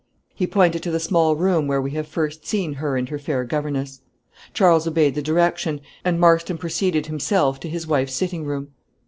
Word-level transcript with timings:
He 0.33 0.47
pointed 0.47 0.81
to 0.81 0.89
the 0.89 0.99
small 0.99 1.35
room 1.35 1.67
where 1.67 1.79
we 1.79 1.91
have 1.91 2.07
first 2.07 2.43
seen 2.47 2.73
her 2.73 2.97
and 2.97 3.07
her 3.09 3.19
fair 3.19 3.43
governess; 3.43 4.01
Charles 4.51 4.87
obeyed 4.87 5.13
the 5.13 5.21
direction, 5.21 5.79
and 6.03 6.19
Marston 6.19 6.57
proceeded 6.57 7.05
himself 7.05 7.59
to 7.59 7.69
his 7.69 7.85
wife's 7.85 8.15
sitting 8.15 8.43
room. 8.43 8.69